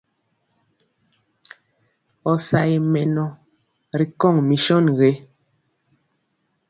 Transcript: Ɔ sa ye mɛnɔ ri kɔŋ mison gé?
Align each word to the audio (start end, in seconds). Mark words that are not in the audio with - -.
Ɔ 2.29 2.33
sa 2.47 2.59
ye 2.69 2.77
mɛnɔ 2.91 3.25
ri 3.97 4.05
kɔŋ 4.19 4.35
mison 4.47 4.85
gé? 4.97 5.11